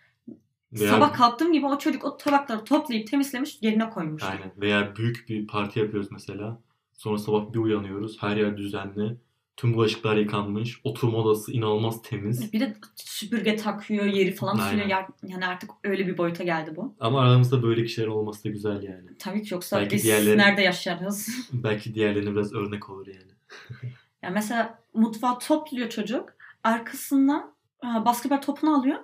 [0.73, 4.23] veya, Sabah kalktığım gibi o çocuk o tabakları toplayıp temizlemiş yerine koymuş.
[4.23, 4.53] aynen.
[4.57, 6.61] Veya büyük bir parti yapıyoruz mesela.
[6.93, 8.23] Sonra sabah bir uyanıyoruz.
[8.23, 9.17] Her yer düzenli.
[9.57, 10.81] Tüm bulaşıklar yıkanmış.
[10.85, 12.53] Oturma odası inanılmaz temiz.
[12.53, 14.89] Bir de süpürge takıyor, yeri falan Aynen.
[14.89, 16.95] Ya- Yani artık öyle bir boyuta geldi bu.
[17.01, 19.09] Ama aramızda böyle kişiler olması da güzel yani.
[19.19, 21.29] Tabii ki yoksa Belki biz diğerleri- nerede yaşarız?
[21.53, 23.33] Belki diğerlerine biraz örnek olur yani.
[24.23, 26.35] ya mesela mutfağı topluyor çocuk.
[26.65, 28.99] Arkasından e, basketbol topunu alıyor.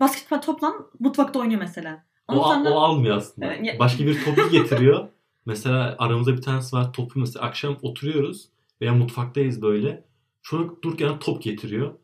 [0.00, 2.04] Basketbol toplan mutfakta oynuyor mesela.
[2.28, 3.46] O, sonra o almıyor aslında.
[3.52, 5.08] Ya- Başka bir topu getiriyor.
[5.46, 8.48] mesela aramızda bir tanesi var topu mesela akşam oturuyoruz
[8.80, 10.06] veya mutfaktayız böyle.
[10.42, 11.94] Çocuk dururken top getiriyor.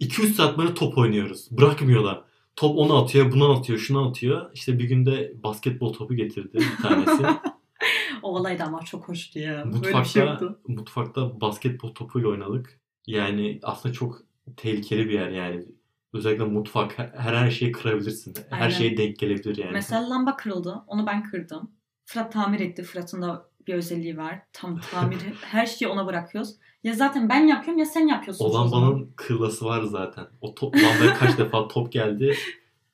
[0.00, 1.48] 2-3 saat böyle top oynuyoruz.
[1.50, 2.24] Bırakmıyorlar.
[2.56, 4.50] Top onu atıyor, bunu atıyor, şunu atıyor.
[4.54, 7.22] İşte bir günde basketbol topu getirdi bir tanesi.
[8.22, 9.64] o olay da ama çok hoştu ya.
[9.64, 12.80] Böyle bir şey mutfakta, mutfakta basketbol topuyla oynadık.
[13.06, 14.22] Yani aslında çok
[14.56, 15.64] tehlikeli bir yer yani.
[16.12, 18.34] Özellikle mutfak her her şeyi kırabilirsin.
[18.50, 18.74] Her Aynen.
[18.74, 19.72] şeye denk gelebilir yani.
[19.72, 20.82] Mesela lamba kırıldı.
[20.86, 21.70] Onu ben kırdım.
[22.04, 22.82] Fırat tamir etti.
[22.82, 24.42] Fırat'ın da bir özelliği var.
[24.52, 25.34] Tam tamiri.
[25.40, 26.56] her şeyi ona bırakıyoruz.
[26.84, 28.44] Ya zaten ben yapıyorum ya sen yapıyorsun.
[28.44, 30.26] O lambanın kırlası var zaten.
[30.40, 32.36] O top, lambaya kaç defa top geldi.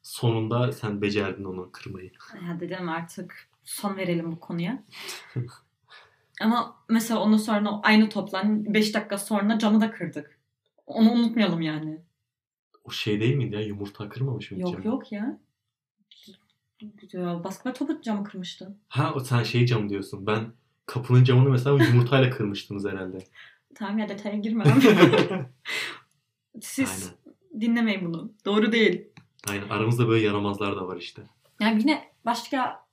[0.03, 2.11] Sonunda sen becerdin onu kırmayı.
[2.49, 4.83] Ya dedim artık son verelim bu konuya.
[6.41, 10.39] Ama mesela ondan sonra aynı toplan 5 dakika sonra camı da kırdık.
[10.87, 11.99] Onu unutmayalım yani.
[12.85, 13.61] O şey değil miydi ya?
[13.61, 14.61] Yumurta kırmamış mı?
[14.61, 14.87] Yok camı?
[14.87, 15.39] yok ya.
[17.13, 18.77] Ya, Basketbol topu camı kırmıştı.
[18.89, 20.27] Ha o sen şey cam diyorsun.
[20.27, 20.53] Ben
[20.87, 23.19] kapının camını mesela yumurtayla kırmıştınız herhalde.
[23.75, 24.67] Tamam ya detaya girmem.
[26.61, 27.15] Siz
[27.61, 28.33] dinlemeyin bunu.
[28.45, 29.09] Doğru değil.
[29.51, 29.69] Aynen.
[29.69, 31.23] Aramızda böyle yaramazlar da var işte.
[31.61, 32.87] Yani yine başka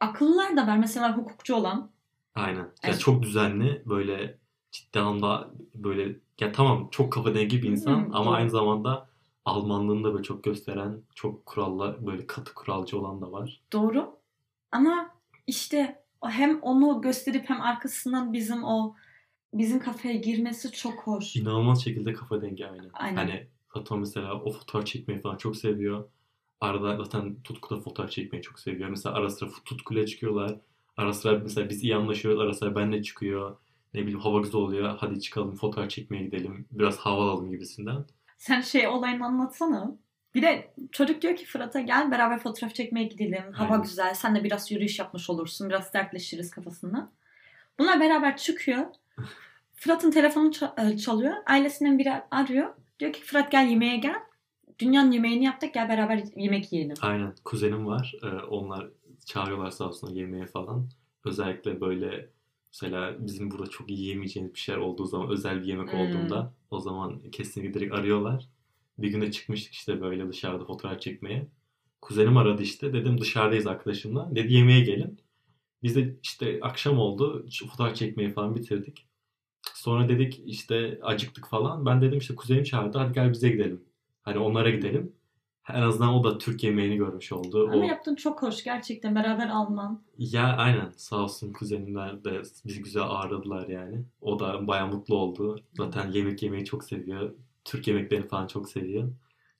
[0.00, 0.78] akıllılar da var.
[0.78, 1.90] Mesela hukukçu olan.
[2.34, 2.58] Aynen.
[2.58, 3.00] Ya Evet.
[3.00, 4.38] çok düzenli böyle
[4.70, 8.34] ciddi anlamda böyle ya tamam çok kafa dengi bir insan Hı, ama doğru.
[8.34, 9.08] aynı zamanda
[9.48, 13.60] Almanlığını da böyle çok gösteren, çok kuralla böyle katı kuralcı olan da var.
[13.72, 14.16] Doğru.
[14.72, 15.10] Ama
[15.46, 18.94] işte hem onu gösterip hem arkasından bizim o
[19.54, 21.36] bizim kafeye girmesi çok hoş.
[21.36, 22.90] İnanılmaz şekilde kafa dengi aynı.
[22.92, 23.16] Aynen.
[23.16, 26.10] Hani Faton mesela o fotoğraf çekmeyi falan çok seviyor.
[26.60, 28.88] Arada zaten Tutku da fotoğraf çekmeyi çok seviyor.
[28.88, 30.60] Mesela ara sıra Tutku'yla çıkıyorlar.
[30.96, 32.40] Ara sıra mesela biz iyi anlaşıyoruz.
[32.40, 33.56] Ara sıra benle çıkıyor.
[33.94, 34.96] Ne bileyim hava güzel oluyor.
[34.98, 36.66] Hadi çıkalım fotoğraf çekmeye gidelim.
[36.70, 38.04] Biraz hava alalım gibisinden.
[38.36, 39.98] Sen şey olayını anlatsana.
[40.34, 43.52] Bir de çocuk diyor ki Fırat'a gel beraber fotoğraf çekmeye gidelim.
[43.52, 43.82] Hava Aynen.
[43.82, 44.14] güzel.
[44.14, 45.68] Sen de biraz yürüyüş yapmış olursun.
[45.68, 47.12] Biraz dertleşiriz kafasında.
[47.78, 48.86] Bunlar beraber çıkıyor.
[49.74, 51.34] Fırat'ın telefonu e, çalıyor.
[51.46, 52.74] Ailesinden biri arıyor.
[53.00, 54.16] Diyor ki Fırat gel yemeğe gel.
[54.78, 56.96] Dünyanın yemeğini yaptık gel beraber yemek yiyelim.
[57.02, 57.34] Aynen.
[57.44, 58.14] Kuzenim var.
[58.22, 58.86] Ee, onlar
[59.26, 60.88] çağırıyorlar sağ olsun yemeğe falan.
[61.24, 62.28] Özellikle böyle
[62.72, 66.00] mesela bizim burada çok yiyemeyeceğimiz bir şeyler olduğu zaman özel bir yemek Hmm.
[66.00, 68.48] olduğunda o zaman kesinlikle direkt arıyorlar.
[68.98, 71.48] Bir güne çıkmıştık işte böyle dışarıda fotoğraf çekmeye.
[72.02, 72.92] Kuzenim aradı işte.
[72.92, 74.28] Dedim dışarıdayız arkadaşımla.
[74.34, 75.20] Dedi yemeğe gelin.
[75.82, 77.46] Biz de işte akşam oldu.
[77.70, 79.06] Fotoğraf çekmeyi falan bitirdik.
[79.74, 81.86] Sonra dedik işte acıktık falan.
[81.86, 82.98] Ben dedim işte kuzenim çağırdı.
[82.98, 83.84] Hadi gel bize gidelim.
[84.22, 85.12] Hani onlara gidelim.
[85.68, 87.68] En azından o da Türk yemeğini görmüş oldu.
[87.72, 90.02] Ama O, yaptığın çok hoş gerçekten beraber alman.
[90.18, 94.04] ya aynen sağ olsun kuzenimler de bizi güzel ağırladılar yani.
[94.20, 95.60] O da baya mutlu oldu.
[95.76, 97.34] Zaten yemek yemeyi çok seviyor.
[97.68, 99.12] Türk yemeklerini falan çok seviyor.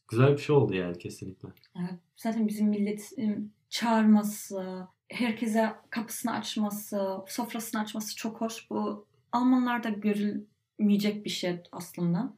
[0.08, 1.48] Güzel bir şey oldu yani kesinlikle.
[1.80, 8.70] Evet, zaten bizim milletin çağırması, herkese kapısını açması, sofrasını açması çok hoş.
[8.70, 12.34] Bu Almanlarda görülmeyecek bir şey aslında.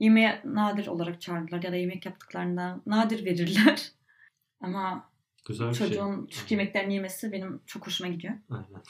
[0.00, 3.92] Yemeğe nadir olarak çağırırlar ya da yemek yaptıklarında nadir verirler.
[4.60, 5.10] Ama
[5.46, 5.88] Güzel şey.
[5.88, 8.34] çocuğun Türk yemeklerini yemesi benim çok hoşuma gidiyor.
[8.50, 8.82] Aynen.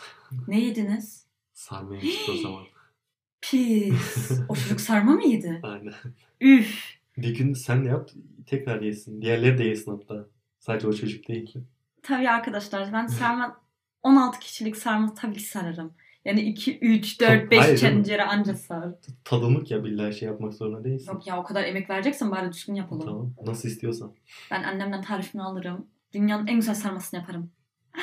[0.48, 1.26] Ne yediniz?
[1.52, 2.64] Sarma yemiştik o zaman.
[3.40, 4.30] Pis.
[4.48, 5.60] O çocuk sarma mı yedi?
[5.62, 5.92] Aynen.
[6.40, 6.98] Üf.
[7.16, 8.10] Bir gün sen de yap
[8.46, 9.22] tekrar yesin.
[9.22, 10.26] Diğerleri de yesin hatta.
[10.58, 11.54] Sadece o çocuk değil.
[12.02, 13.60] Tabii arkadaşlar ben sarma
[14.02, 15.92] 16 kişilik sarma tabii ki sararım.
[16.24, 17.94] Yani 2, 3, 4, Hayır, 5 canım.
[17.96, 18.88] tencere anca sar.
[19.24, 21.12] Tadımlık ya billahi şey yapmak zorunda değilsin.
[21.12, 23.04] Yok ya o kadar emek vereceksin bari düzgün yapalım.
[23.06, 23.34] Tamam.
[23.46, 24.12] Nasıl istiyorsan.
[24.50, 25.86] Ben annemden tarifini alırım.
[26.12, 27.50] Dünyanın en güzel sarmasını yaparım.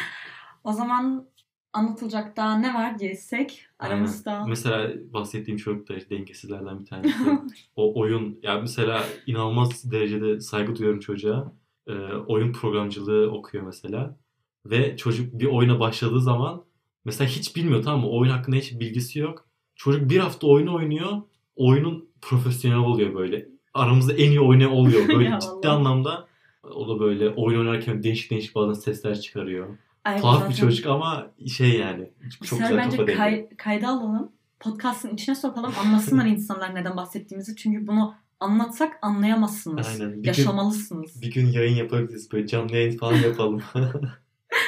[0.64, 1.28] O zaman
[1.76, 4.46] anlatılacak daha ne var diyesek aramızda.
[4.46, 7.16] Mesela bahsettiğim çocuk da dengesizlerden bir tanesi.
[7.76, 11.54] o oyun ya mesela inanılmaz derecede saygı duyuyorum çocuğa.
[11.88, 11.94] Ee,
[12.28, 14.18] oyun programcılığı okuyor mesela.
[14.66, 16.64] Ve çocuk bir oyuna başladığı zaman
[17.06, 18.10] mesela hiç bilmiyor tamam mı?
[18.10, 19.48] Oyun hakkında hiç bilgisi yok.
[19.76, 21.12] Çocuk bir hafta oyunu oynuyor.
[21.56, 23.50] Oyunun profesyonel oluyor böyle.
[23.74, 25.08] Aramızda en iyi oynayan oluyor.
[25.16, 25.76] Böyle ciddi Allah.
[25.76, 26.28] anlamda
[26.64, 29.78] o da böyle oyun oynarken değişik değişik bazen sesler çıkarıyor.
[30.06, 32.10] Ay, Tuhaf bir zaten- çocuk ama şey yani.
[32.42, 34.32] Bir Çok güzel bence kafa kay- kayda alalım.
[34.60, 35.74] Podcast'ın içine sokalım.
[35.86, 37.56] Anlasınlar insanlar neden bahsettiğimizi.
[37.56, 39.88] Çünkü bunu anlatsak anlayamazsınız.
[39.88, 40.12] Aynen.
[40.12, 41.22] Bir gün, Yaşamalısınız.
[41.22, 42.32] bir gün yayın yapabiliriz.
[42.32, 43.62] Böyle canlı yayın falan yapalım.
[43.76, 43.92] Yani-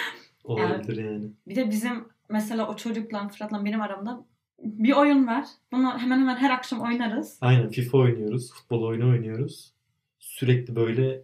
[0.43, 1.25] Olabilir yani.
[1.47, 4.25] Bir de bizim mesela o çocukla Fırat'la benim aramda
[4.63, 5.45] bir oyun var.
[5.71, 7.37] Bunu hemen hemen her akşam oynarız.
[7.41, 8.53] Aynen FIFA oynuyoruz.
[8.53, 9.73] Futbol oyunu oynuyoruz.
[10.19, 11.21] Sürekli böyle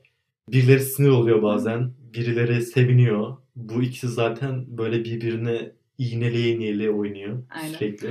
[0.52, 1.92] birileri sinir oluyor bazen.
[2.14, 3.38] Birileri seviniyor.
[3.56, 7.74] Bu ikisi zaten böyle birbirine iğneleye iğneleye oynuyor Aynen.
[7.74, 8.10] sürekli.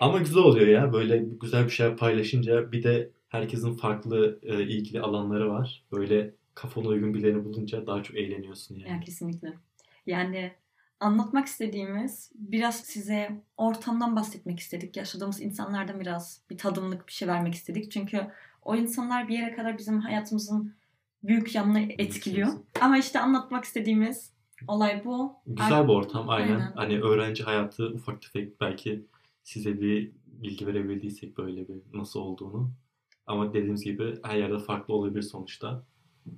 [0.00, 0.92] Ama güzel oluyor ya.
[0.92, 5.84] Böyle güzel bir şeyler paylaşınca bir de herkesin farklı e, ilgili alanları var.
[5.92, 8.90] Böyle kafana uygun birilerini bulunca daha çok eğleniyorsun yani.
[8.90, 9.52] Ya kesinlikle.
[10.06, 10.52] Yani
[11.00, 14.96] anlatmak istediğimiz biraz size ortamdan bahsetmek istedik.
[14.96, 17.90] Yaşadığımız insanlardan biraz bir tadımlık bir şey vermek istedik.
[17.90, 18.26] Çünkü
[18.62, 20.74] o insanlar bir yere kadar bizim hayatımızın
[21.22, 22.48] büyük yanını etkiliyor.
[22.80, 24.32] Ama işte anlatmak istediğimiz
[24.68, 25.32] olay bu.
[25.46, 26.54] Güzel bir ortam aynen.
[26.54, 26.72] Aynen.
[26.76, 29.06] Hani öğrenci hayatı ufak tefek belki
[29.42, 32.70] size bir bilgi verebildiysek böyle bir nasıl olduğunu.
[33.26, 35.84] Ama dediğimiz gibi her yerde farklı olabilir sonuçta.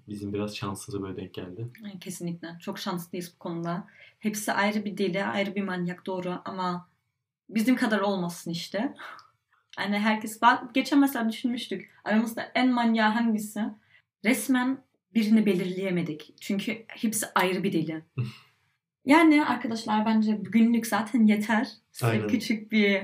[0.09, 1.68] Bizim biraz şansımıza böyle denk geldi.
[2.01, 2.49] Kesinlikle.
[2.61, 3.87] Çok şanslıyız bu konuda.
[4.18, 6.88] Hepsi ayrı bir deli, ayrı bir manyak doğru ama
[7.51, 8.94] bizim kadar olmasın işte.
[9.79, 11.90] Yani herkes bak geçen mesela düşünmüştük.
[12.05, 13.61] Aramızda en manyağı hangisi?
[14.25, 14.79] Resmen
[15.15, 16.35] birini belirleyemedik.
[16.41, 18.03] Çünkü hepsi ayrı bir deli.
[19.07, 21.69] Yani arkadaşlar bence bugünlük zaten yeter.
[21.93, 22.29] Size Aynen.
[22.29, 23.03] küçük bir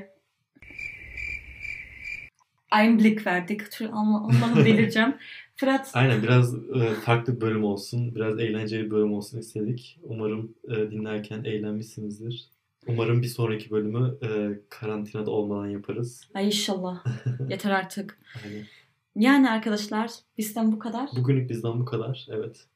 [2.81, 3.61] Einblick verdik.
[3.93, 5.17] Almanı delireceğim.
[5.57, 8.15] Fırat Aynen biraz e, farklı bir bölüm olsun.
[8.15, 10.01] Biraz eğlenceli bir bölüm olsun istedik.
[10.03, 12.49] Umarım e, dinlerken eğlenmişsinizdir.
[12.87, 14.29] Umarım bir sonraki bölümü e,
[14.69, 16.29] karantinada olmadan yaparız.
[16.35, 17.05] ay inşallah
[17.49, 18.19] yeter artık.
[18.45, 18.67] Aynen.
[19.17, 21.11] Yani arkadaşlar bizden bu kadar.
[21.17, 22.27] Bugünlük bizden bu kadar.
[22.31, 22.67] Evet.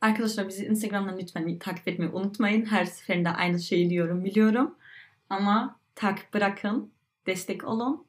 [0.00, 2.64] Arkadaşlar bizi Instagram'dan lütfen takip etmeyi unutmayın.
[2.64, 4.74] Her seferinde aynı şeyi diyorum biliyorum.
[5.30, 6.90] Ama takip bırakın.
[7.26, 8.04] Destek olun.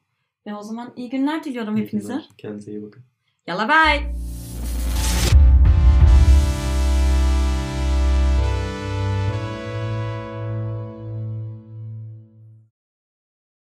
[0.46, 2.12] Ve o zaman iyi günler diliyorum İyi hepinize.
[2.12, 2.28] günler.
[2.38, 3.02] Kendinize iyi bakın.
[3.46, 4.33] Yalla bye.